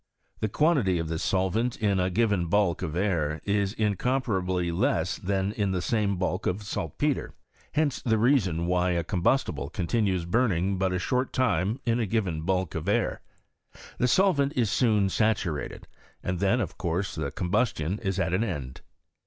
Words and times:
The 0.39 0.49
quantity 0.49 0.97
of 0.97 1.09
this 1.09 1.21
solvent 1.21 1.77
in 1.77 1.99
a 1.99 2.09
given 2.09 2.47
bulk 2.47 2.81
of 2.81 2.95
air 2.95 3.39
is 3.45 3.73
incomparably 3.73 4.71
less 4.71 5.17
than 5.17 5.51
in 5.51 5.73
the 5.73 5.79
same 5.83 6.17
bulk 6.17 6.47
of 6.47 6.63
saltpetre. 6.63 7.35
Hence 7.73 8.01
the 8.01 8.17
reason 8.17 8.65
why 8.65 8.93
a 8.93 9.03
combustible 9.03 9.69
continues 9.69 10.25
burning 10.25 10.79
but 10.79 10.91
a 10.91 10.97
short 10.97 11.31
time 11.31 11.79
in 11.85 11.99
a 11.99 12.07
given 12.07 12.41
bulk 12.41 12.73
of 12.73 12.89
air: 12.89 13.21
the 13.99 14.07
solvent 14.07 14.53
is 14.55 14.71
soon 14.71 15.07
saturated, 15.07 15.87
and 16.23 16.39
then 16.39 16.61
of 16.61 16.79
course 16.79 17.13
the 17.13 17.29
combustion 17.29 17.99
is 17.99 18.17
at 18.19 18.33
an 18.33 18.43
end. 18.43 18.81